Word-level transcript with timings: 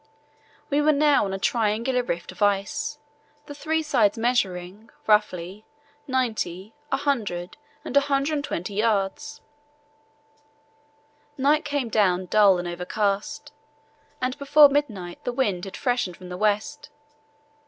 We 0.71 0.81
were 0.81 0.93
now 0.93 1.25
on 1.25 1.31
a 1.31 1.37
triangular 1.37 2.01
raft 2.01 2.31
of 2.31 2.41
ice, 2.41 2.97
the 3.45 3.53
three 3.53 3.83
sides 3.83 4.17
measuring, 4.17 4.89
roughly, 5.05 5.63
90, 6.07 6.73
100, 6.89 7.57
and 7.85 7.95
120 7.95 8.75
yds. 8.77 9.41
Night 11.37 11.63
came 11.63 11.89
down 11.89 12.25
dull 12.25 12.57
and 12.57 12.67
overcast, 12.67 13.51
and 14.19 14.35
before 14.39 14.69
midnight 14.69 15.23
the 15.23 15.31
wind 15.31 15.65
had 15.65 15.77
freshened 15.77 16.17
from 16.17 16.29
the 16.29 16.35
west. 16.37 16.89